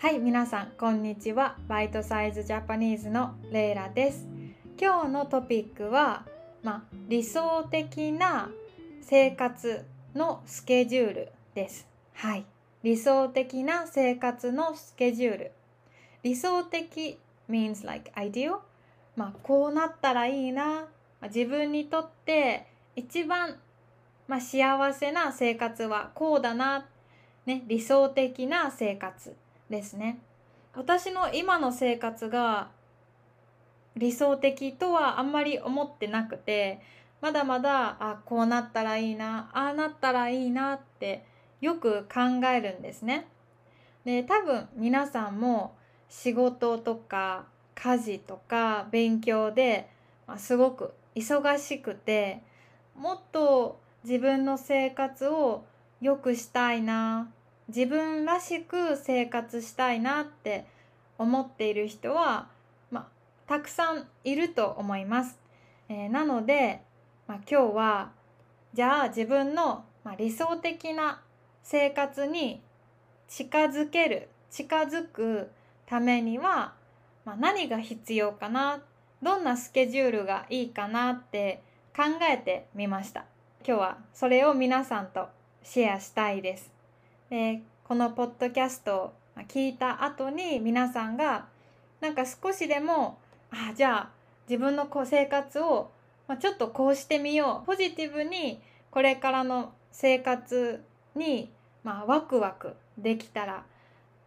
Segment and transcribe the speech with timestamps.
[0.00, 1.56] はい皆さんこんにちは。
[1.66, 4.28] バイトサイズジャパニーズのレイラです。
[4.80, 6.24] 今日のトピックは、
[6.62, 8.48] まあ、理想的な
[9.02, 9.84] 生活
[10.14, 11.88] のスケジュールです。
[12.14, 12.46] はい。
[12.84, 15.52] 理想的な生活のスケジュール。
[16.22, 17.18] 理想的
[17.50, 18.58] means like ideal
[19.16, 20.86] まあこうなったらいいな。
[21.24, 23.56] 自分にとって一番、
[24.28, 26.86] まあ、幸せな生活はこうだな、
[27.46, 29.34] ね、理想的な生活。
[29.70, 30.18] ですね
[30.74, 32.68] 私の今の生活が
[33.96, 36.80] 理想的とはあんまり思ってなくて
[37.20, 41.24] まだまだあこうなったらいいなああなったらいいなって
[41.60, 43.26] よく考えるんですね。
[44.04, 45.74] で多分皆さんも
[46.08, 49.88] 仕事とか家事とか勉強で、
[50.26, 52.42] ま、すごく忙しくて
[52.96, 55.64] もっと自分の生活を
[56.00, 57.28] 良くしたいな
[57.68, 60.66] 自分らしく生活したいなって
[61.18, 62.48] 思っている人は、
[62.90, 63.06] まあ、
[63.46, 65.38] たくさんいると思います。
[65.88, 66.82] えー、なので、
[67.26, 68.10] まあ、今日は
[68.72, 71.20] じゃあ自分の、まあ、理想的な
[71.62, 72.62] 生活に
[73.28, 75.50] 近づける近づく
[75.86, 76.74] ためには、
[77.24, 78.80] まあ、何が必要かな
[79.22, 81.62] どんなスケジュールがいいかなって
[81.94, 83.24] 考えてみました
[83.66, 85.28] 今日はそれを皆さんと
[85.62, 86.77] シェアしたいです
[87.30, 89.12] でこのポッドキャストを
[89.48, 91.46] 聞いた後に皆さんが
[92.00, 93.18] なんか少しでも
[93.50, 94.10] あじゃあ
[94.48, 95.90] 自分のこう生活を、
[96.40, 100.82] ちょっとこうしてみようポジティブにこれからの生活
[101.14, 101.50] に、
[101.84, 103.64] まあ、ワクワクできたら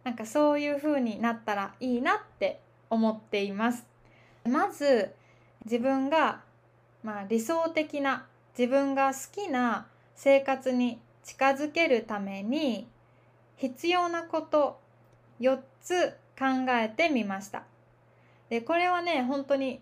[0.04, 3.84] なんかそういう風になったらいいなって思っています。
[4.44, 5.12] まず
[5.64, 6.40] 自分が、
[7.02, 12.88] まあ、理想的な自分が好きな生活に近づけるために
[13.56, 14.80] 必要なこと
[15.40, 17.64] 4つ考えてみました。
[18.48, 19.80] でこれはね本当に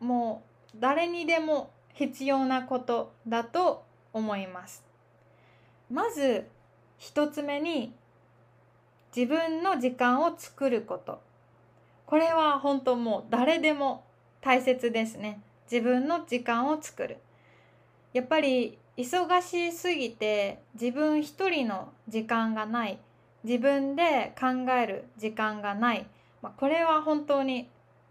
[0.00, 0.42] も
[0.74, 4.84] う誰にでも必要なことだと思います。
[5.90, 6.46] まず
[7.00, 7.92] 1つ目に
[9.14, 11.20] 自分の時間を作ること。
[12.06, 14.04] これは本当もう誰でも
[14.40, 15.40] 大切ですね。
[15.70, 17.18] 自分の時間を作る。
[18.12, 22.98] やっぱり忙しすぎて自分一人の時間がない
[23.44, 26.06] 自分で考える時間がない、
[26.42, 27.68] まあ、これは本当に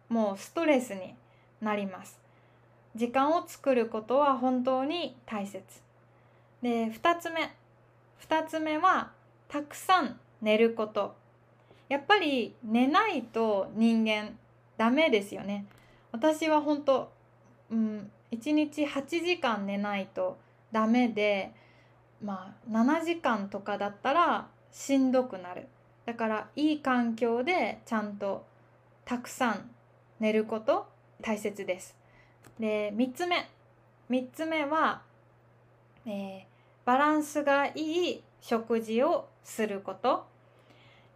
[0.10, 1.16] もうストレスに
[1.62, 2.20] なります。
[2.96, 5.64] 時間を作ることは本当に大切。
[6.62, 7.56] で2つ目。
[8.28, 9.12] 2つ目は
[9.48, 11.16] たくさん寝ること。
[11.88, 14.38] やっぱり寝ないと人間
[14.78, 15.66] ダメですよね。
[16.12, 17.12] 私は本当
[17.72, 20.38] うん1日8時間寝ないと
[20.72, 21.52] ダメで
[22.24, 25.68] まあ7時間とかだったらしんどくなる。
[26.06, 28.46] だからいい環境でちゃんと
[29.06, 29.70] たくさん
[30.20, 30.88] 寝ること
[31.22, 31.96] 大切です。
[32.60, 33.50] で3つ目。
[34.10, 35.02] 3つ目は、
[36.06, 36.44] えー、
[36.86, 40.26] バランスがいい食事をすること。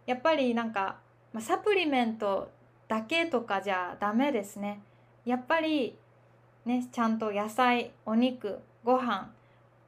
[0.06, 0.98] やっぱりなんか、
[1.32, 2.50] まあ、サプリメント
[2.88, 4.80] だけとかじゃダメですね。
[5.24, 5.96] やっぱり
[6.66, 9.30] ねちゃんと野菜お肉ご飯。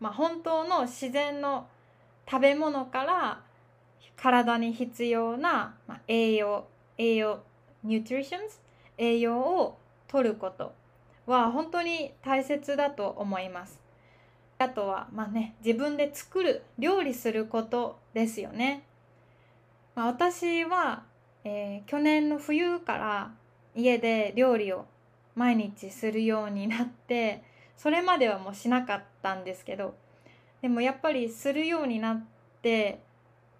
[0.00, 1.68] まあ本当の自然の
[2.28, 3.45] 食べ物から
[4.14, 5.74] 体に必要な、
[6.06, 6.66] 栄養
[6.98, 7.40] 栄養
[7.84, 8.56] nutritions
[8.98, 9.78] 栄養を
[10.08, 10.72] 取ること
[11.26, 13.86] は本当に大切だと思います。
[14.58, 18.84] あとはまあね自分で作る料理することですよね、
[19.94, 21.02] まあ、私は、
[21.44, 23.30] えー、去年の冬から
[23.74, 24.86] 家で料理を
[25.34, 27.42] 毎日するようになって
[27.76, 29.94] それまではもうしなかったんですけど
[30.62, 32.24] でもやっぱりするようになっ
[32.62, 33.00] て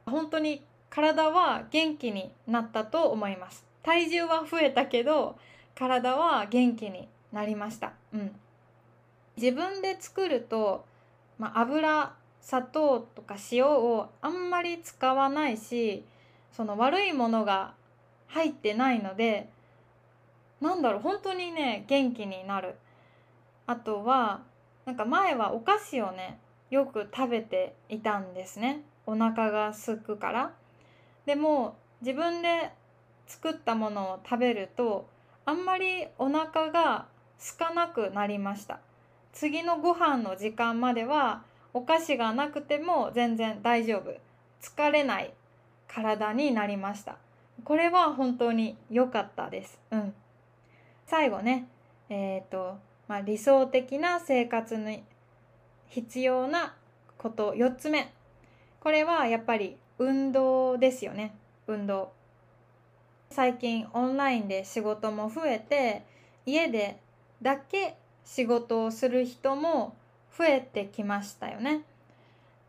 [0.06, 3.64] 本当に体は元気になったと思います。
[3.82, 5.36] 体重は増えたけど
[5.74, 7.92] 体は元気になりました。
[8.12, 8.34] うん。
[9.36, 10.84] 自分で作ると、
[11.38, 16.04] まあ、油砂糖とか塩をあんまり使わないし
[16.52, 17.74] その悪いものが
[18.28, 19.48] 入ってないので
[20.60, 22.76] なんだろう本当にね元気になる。
[23.66, 24.42] あとは
[24.84, 26.38] なんか前はお菓子をね
[26.70, 28.82] よく食べていたんですね。
[29.06, 30.52] お腹が空くから。
[31.24, 32.70] でも自分で
[33.26, 35.08] 作ったものを食べると
[35.44, 37.06] あんまりお腹が
[37.56, 38.80] 空かなくなりました。
[39.32, 41.42] 次のご飯の時間までは
[41.74, 44.14] お菓子がなくても全然大丈夫。
[44.60, 45.32] 疲れない
[45.86, 47.16] 体になりました。
[47.64, 49.78] これは本当に良かったです。
[49.90, 50.14] うん。
[51.06, 51.68] 最後ね
[52.08, 52.78] えっ、ー、と、
[53.08, 55.04] まあ、理想的な生活に
[55.88, 56.74] 必要な
[57.18, 58.12] こと4つ目。
[58.80, 61.34] これはやっぱり運動ですよね
[61.66, 62.12] 運動
[63.30, 66.04] 最近オンラインで仕事も増えて
[66.46, 66.98] 家で
[67.42, 69.96] だけ仕事をする人も
[70.36, 71.82] 増えてきましたよね。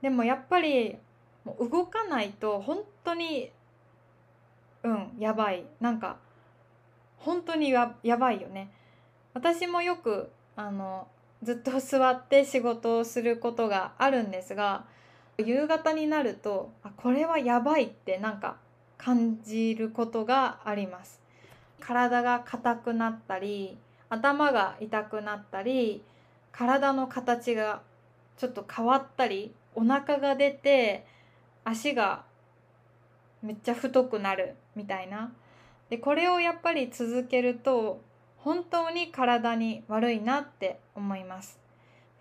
[0.02, 0.98] でもやっぱり
[1.46, 3.52] 動かないと本当に
[4.84, 6.18] うんやばいなんか
[7.18, 8.72] 本当にややばいよね。
[9.34, 11.08] 私もよくあの
[11.44, 14.86] ずっと座って仕事をすることがあるんですが
[15.38, 18.58] 夕方になるとあこれはやばいってなんか
[18.98, 21.22] 感じることがあります。
[21.80, 23.78] 体が硬くなったり
[24.10, 26.02] 頭が痛くなったり
[26.52, 27.82] 体の形が
[28.38, 31.06] ちょっと変わったりお腹が出て
[31.64, 32.24] 足が
[33.44, 35.32] めっちゃ太くなるみたいな。
[35.90, 38.02] でこれをやっぱり続けると
[38.38, 41.60] 本当に体に悪いなって思います、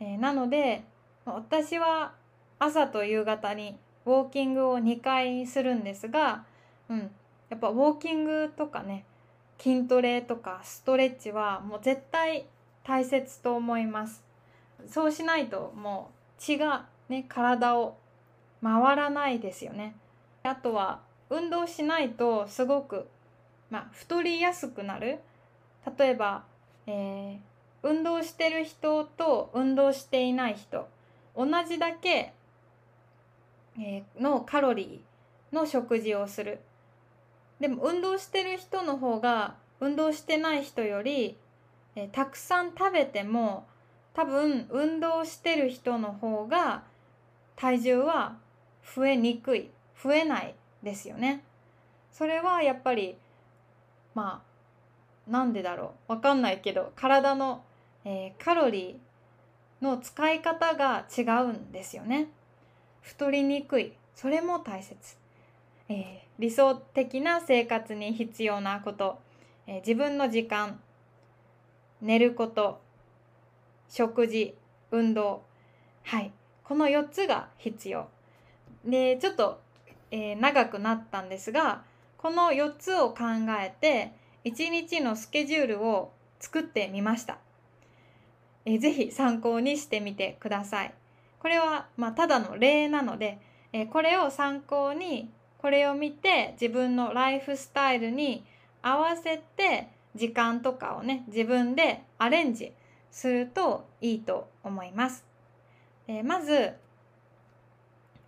[0.00, 0.84] えー、なので
[1.24, 2.12] 私は
[2.58, 6.44] 朝と夕方にウォーキングを2回するんですが
[6.88, 7.10] うん、
[7.50, 9.04] やっぱウォーキングとかね
[9.58, 12.46] 筋トレとかストレッチはもう絶対
[12.84, 14.22] 大切と思います。
[14.86, 17.96] そうしないともう血がね体を
[18.62, 19.96] 回らないですよね。
[20.44, 21.00] あとは
[21.30, 23.08] 運動しないとすごく、
[23.70, 25.18] まあ、太りやすくなる。
[25.98, 26.44] 例えば、
[26.86, 30.88] えー、運動してる人と運動していない人
[31.36, 32.32] 同じだけ、
[34.18, 36.60] のカロリーの食事をする
[37.60, 41.36] でも運動してる人の方が運動してない人より、
[41.94, 43.66] えー、たくさん食べても
[44.14, 46.84] 多分運動してる人の方が
[47.54, 48.36] 体重は
[48.94, 49.70] 増えにくい
[50.02, 51.42] 増えないですよね。
[52.12, 53.16] それはやっぱり
[54.14, 54.42] ま
[55.26, 57.64] あなんでだろうわかんないけど体の、
[58.04, 62.28] えー、カロリーの使い方が違うんですよね。
[63.06, 63.92] 太りにくい。
[64.16, 65.16] それも大切。
[65.88, 69.20] えー、理想的な生活に必要なこと、
[69.68, 70.80] えー、自分の時間。
[72.02, 72.80] 寝ること。
[73.88, 74.56] 食事。
[74.90, 75.44] 運動。
[76.02, 76.32] はい。
[76.64, 78.08] この4つが必要。
[78.84, 79.60] でちょっと、
[80.10, 81.82] えー、長くなったんですが
[82.18, 83.24] この4つを考
[83.60, 84.12] えて
[84.44, 87.38] 1日のスケジュールを作ってみました、
[88.64, 90.94] えー、ぜひ参考にしてみてください。
[91.46, 93.38] これは、まあ、ただの例なので、
[93.72, 98.44] えー、これを参考にこれを見て自分のライフスタイルに
[98.82, 102.72] 合わせて時間とかをね自分でアレンジ
[103.12, 105.24] するといいと思います。
[106.08, 106.72] えー、まず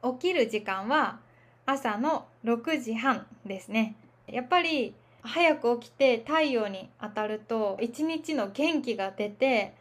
[0.04, 1.18] 起きる時間は
[1.66, 3.96] 朝の6時半ですね。
[4.28, 9.74] やっぱり早く起きて太陽に当たると一日の元気が出て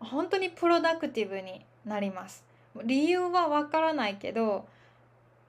[0.00, 2.43] 本当にプロダクティブになります。
[2.82, 4.66] 理由はわからないけど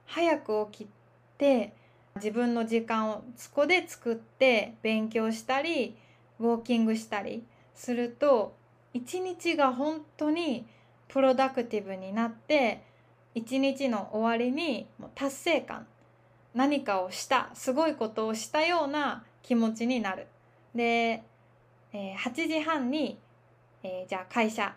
[0.06, 0.88] 早く起き
[1.38, 1.74] て
[2.16, 5.96] 自分の時間をそこで作って勉強したり
[6.38, 7.44] ウォーキングしたり
[7.74, 8.54] すると
[8.94, 10.66] 一日が本当に
[11.08, 12.82] プロダクティブになって
[13.34, 15.86] 一日の終わりに達成感
[16.54, 20.26] 何かをしたすごいことをしたような気持ちになる。
[20.74, 21.22] で、
[21.92, 23.18] えー、8時半に、
[23.82, 24.74] えー、じゃあ会社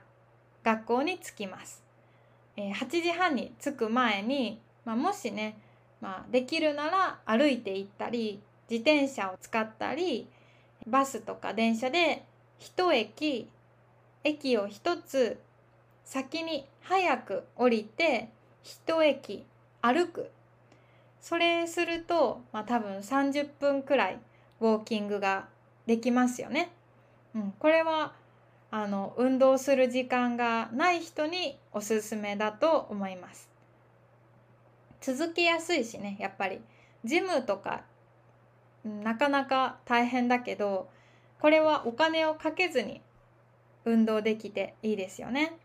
[0.64, 1.89] 学校に着きます。
[2.60, 5.58] えー、8時半に着く前に、まあ、もしね
[6.02, 10.28] まあ、できるなら歩いて行ったり自転車を使ったり
[10.88, 12.24] バスとか電車で
[12.58, 13.50] 一駅
[14.24, 15.40] 駅を一つ
[16.06, 18.30] 先に早く降りて
[18.64, 19.46] 一駅
[19.82, 20.30] 歩く
[21.22, 24.20] それすると、まあ、多分30分くらい
[24.62, 25.48] ウォーキングが
[25.86, 26.72] できますよね。
[27.36, 28.14] うん、これは
[28.72, 33.50] あの運動する時間がない人におすすめだと思います。
[35.02, 36.60] 続けやすいしねやっぱり
[37.04, 37.84] ジムとか
[38.84, 40.90] なかなか大変だけど
[41.40, 43.02] これはお金をかけずに
[43.86, 45.58] 運動できていいですよね。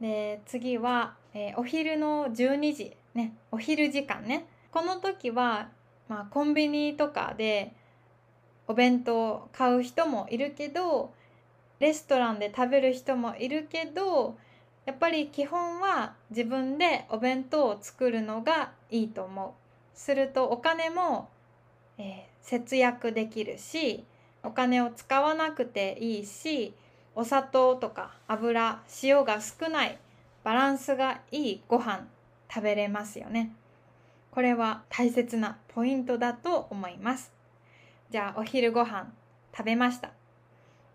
[0.00, 5.68] で次は、えー、お昼の12時ねお昼時間ねこの時は、
[6.08, 7.74] まあ、コンビニとかで
[8.66, 11.12] お弁当を買う人もいるけど
[11.80, 14.36] レストランで食べる人もいるけど
[14.86, 19.50] やっぱり基本は自分でお弁当を作るのがいいと思う。
[19.98, 21.28] するとお金も、
[21.98, 24.04] えー、節約できるし
[24.42, 26.74] お金を使わなくていいし
[27.14, 29.98] お砂糖とか油塩が少ない
[30.42, 32.06] バランスがいいご飯
[32.52, 33.52] 食べれますよね。
[34.30, 37.32] これは大切なポイントだと思います。
[38.10, 39.12] じゃあお昼ご飯
[39.56, 40.10] 食べました。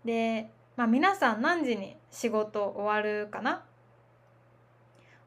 [0.04, 3.64] で、まあ、皆さん何時に仕事終わるかな？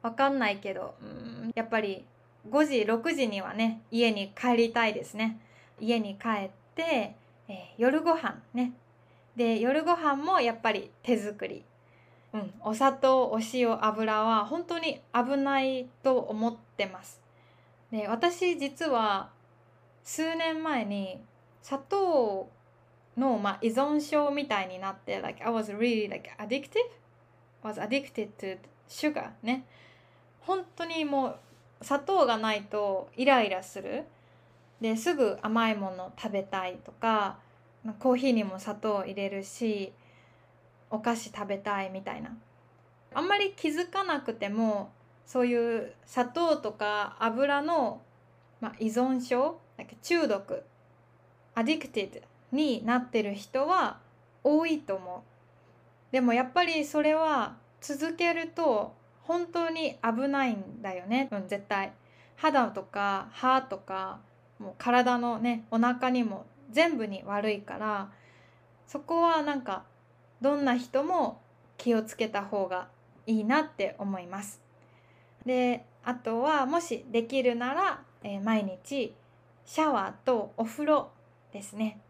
[0.02, 2.04] わかんないけど、うん、やっぱり
[2.48, 5.40] 5時、6時にはね、家に帰りたいですね。
[5.80, 7.16] 家に帰って、
[7.48, 8.72] えー、夜ご飯ね。
[9.36, 11.64] で夜ご飯もやっぱり手作り。
[12.32, 17.20] うん、お砂糖お塩油は本当に危ないと思ってます。
[17.90, 19.30] で私実は
[20.04, 21.20] 数年前に
[21.60, 22.48] 砂糖
[23.16, 26.78] の、まあ、依存症みたいになって like I was really like addictive?
[27.62, 29.64] Was addicted to sugar ね。
[30.40, 31.38] 本当にもう
[31.82, 34.04] 砂糖がないとイライラする。
[34.80, 37.38] ですぐ甘いもの食べたいとか
[37.98, 39.92] コーヒーにも砂糖を入れるし
[40.88, 42.34] お菓子食べたいみたいな。
[43.12, 44.92] あんまり気づかなくても
[45.26, 48.00] そういう砂糖とか油の、
[48.60, 49.60] まあ、依存症
[50.02, 50.64] 中毒
[51.54, 52.20] アディクティド
[52.52, 53.98] になってる人は
[54.42, 61.92] 多いと思うでもやっぱりそれは続けると本当に危ないんだよね、うん、絶対
[62.36, 64.18] 肌とか歯とか
[64.58, 68.10] もう体のねお腹にも全部に悪いから
[68.86, 69.84] そこはなんか
[70.40, 71.40] どんな人も
[71.76, 72.88] 気をつけた方が
[73.26, 74.60] いいなって思います。
[75.46, 79.14] であとはもしできるなら、えー、毎日
[79.64, 81.10] シャワーとお風呂
[81.52, 82.00] ですね。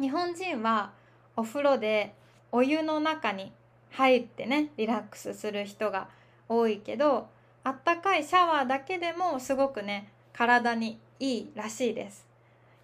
[0.00, 0.92] 日本人は
[1.36, 2.14] お風呂で
[2.52, 3.52] お湯の中に
[3.90, 6.08] 入ってねリラックスする人が
[6.48, 7.28] 多いけど
[7.64, 12.26] あったかいシャワーだけでもすごくね体にいいらしいです。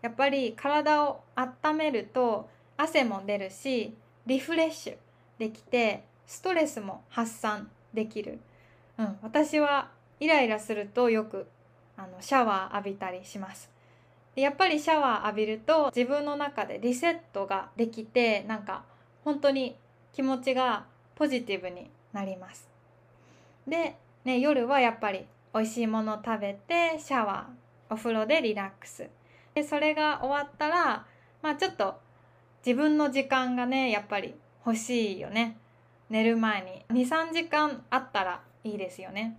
[0.02, 3.94] やっぱり体を温めると汗も出るし
[4.26, 4.96] リフレッシュ
[5.38, 8.38] できてストレスも発散できる、
[8.98, 9.90] うん、私は
[10.20, 11.46] イライラするとよく
[11.96, 13.70] あのシャワー浴びたりします
[14.36, 18.84] やっぱりシャワー浴びると自分の中でリセットができてなんか
[19.24, 19.76] 本当に
[20.12, 22.68] 気持ちがポジティブになります。
[23.66, 29.08] で、ね、夜はやっぱり美味しいもの食べてシャワーお風呂でリラックス。
[29.54, 31.06] でそれが終わったら
[31.42, 32.00] まあちょっと
[32.66, 34.34] 自分の時間がねやっぱり
[34.66, 35.56] 欲しいよね。
[36.10, 37.04] 寝る前に。
[37.04, 39.36] 23時間あったらいいですよね、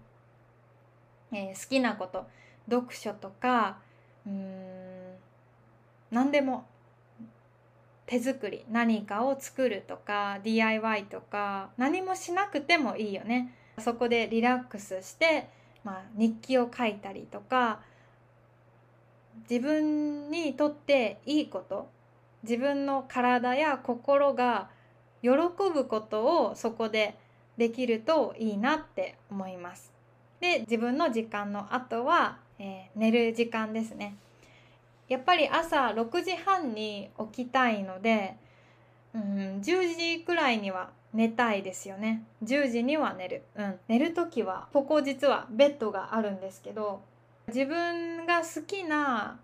[1.31, 2.27] えー、好きなこと
[2.69, 3.79] 読書とか
[4.27, 5.15] うん
[6.11, 6.65] 何でも
[8.05, 15.49] 手作り何かを作るとか DIY とか何もしなくてもいいよねそこでリラックスして、
[15.83, 17.81] まあ、日記を書いたりとか
[19.49, 21.89] 自分にとっていいこと
[22.43, 24.69] 自分の体や心が
[25.21, 25.29] 喜
[25.73, 27.17] ぶことをそこで
[27.57, 29.91] できるといいなって思います。
[30.39, 34.15] で自分の時間の後は、えー、寝る時間ですね。
[35.07, 38.35] やっぱり朝6時半に起きたいので、
[39.13, 42.23] うん、10時くらいには寝たいですよね。
[42.43, 47.01] 10時には寝る、うん、寝る時はここ実はベッドがあるんですけど
[47.47, 49.39] 自分が好きな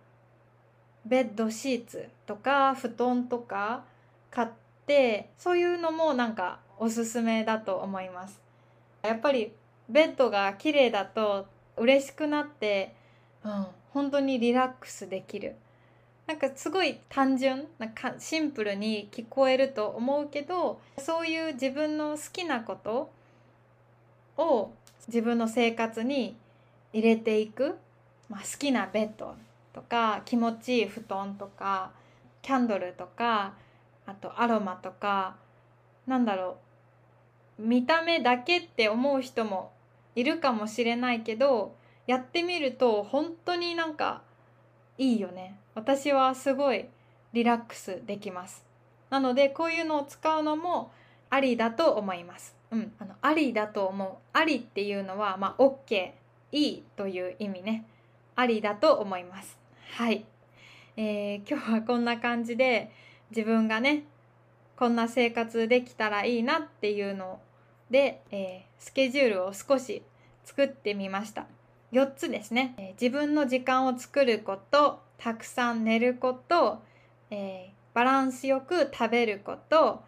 [1.06, 3.84] ベッドシーツとか布団とか
[4.30, 4.48] 買っ
[4.86, 8.42] てそういうのもなんかおすすめだと思います。
[9.04, 9.54] やっぱり
[9.88, 12.96] ベッドが綺麗だと嬉しくなって、
[13.44, 15.56] うん、本当にリラックスできる。
[16.28, 19.74] なんかすごい単純なんかシンプルに聞こえる。
[19.74, 23.12] と思うけどそういう自分の好きなこと
[24.38, 24.72] を
[25.08, 26.38] 自分の生活に
[26.94, 27.78] 入れていく、
[28.30, 29.36] まあ、好きなベッド
[29.74, 31.92] とか気持ちいい布団とか
[32.42, 33.54] キャンドルとか
[34.06, 35.36] あとアロマとか
[36.08, 36.58] なんだろ
[37.60, 39.72] う見た目だけって思う人も
[40.16, 40.40] いる。
[40.40, 41.76] かもしれないけど
[42.12, 44.22] やってみると本当になんか
[44.98, 45.58] いいよね。
[45.76, 46.88] 私はすごい
[47.32, 48.66] リラックスできます。
[49.10, 50.92] なのでこういうのを使うのも
[51.30, 52.54] ありだと思います。
[52.70, 52.92] うん。
[53.00, 54.10] あのありだと思う。
[54.34, 56.12] ありっていうのはまあ OK
[56.52, 57.86] いいという意味ね。
[58.36, 59.58] ありだと思います。
[59.94, 60.26] はい、
[60.98, 62.92] えー、今日はこんな感じで
[63.30, 64.04] 自分がね
[64.76, 67.40] こんな生活できたらいいなっていうの
[67.90, 70.04] で、えー、スケジュールを少し
[70.44, 71.48] 作ってみました。
[71.92, 76.82] 4つですね、え、自分の時間を作ることたくさん寝ること、
[77.30, 80.04] えー、バランスよく食べること、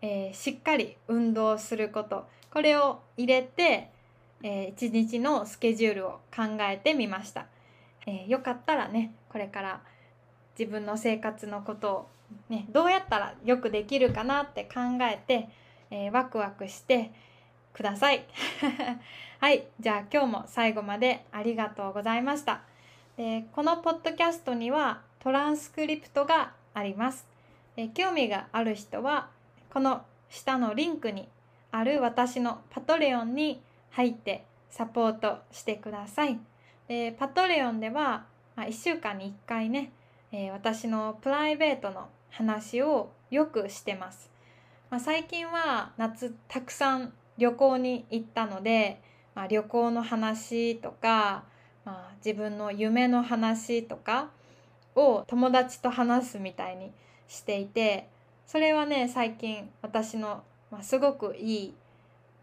[0.00, 2.26] えしっかり運動すること。
[2.50, 3.90] これを入れて、
[4.42, 7.46] えー、1日のスケジュールを考えてみました。
[8.06, 9.82] えー、よかったらねこれから
[10.58, 12.08] 自分の生活のことを、
[12.48, 15.48] ね、どうやったらよくできるかなって考えて、
[15.90, 17.10] えー、ワクワクして
[17.76, 18.24] ください。
[19.38, 22.62] はい、じゃあ今日も最後までありがとうございました。
[23.18, 27.28] でこのポッドキャストにはトランスクリプトがあります。
[27.76, 29.28] え興味がある人は
[29.70, 31.28] この下のリンクに
[31.70, 36.40] ある私のパトレオンに入ってサポートしてください。
[36.88, 39.92] でパトレオンでは、まあ、1週間に1回ね
[40.32, 44.30] えー、私のプライベートの話をよくしてます。
[44.90, 49.00] まあ、最近は夏たくさん旅行に行ったので、
[49.34, 51.44] まあ、旅行の話とか、
[51.84, 54.30] まあ、自分の夢の話とか
[54.94, 56.92] を友達と話すみたいに
[57.28, 58.08] していて
[58.46, 61.74] それはね最近私の、まあ、すごくいい、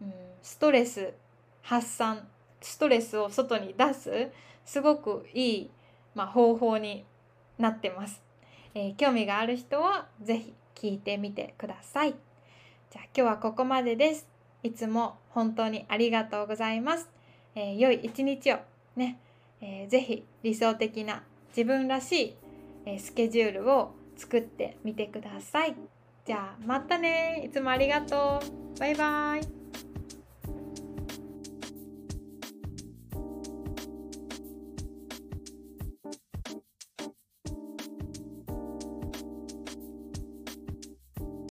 [0.00, 1.14] うん、ストレス
[1.62, 2.26] 発散
[2.60, 4.30] ストレスを外に出す
[4.64, 5.70] すごくいい、
[6.14, 7.04] まあ、方法に
[7.58, 8.22] なってます、
[8.74, 12.14] えー、興味がある人は是非聞いてみてください。
[12.90, 14.33] じゃあ今日はここまでです。
[14.64, 17.08] いつも本当にありがとうございます、
[17.54, 18.58] えー、良い一日を
[18.96, 19.20] ね、
[19.60, 22.34] えー、ぜひ理想的な自分らしい、
[22.84, 25.76] えスケジュールを作ってみてください。
[26.26, 27.44] じゃあまたね。
[27.46, 28.42] いつもありがと
[28.74, 28.78] う。
[28.80, 29.63] バイバイ。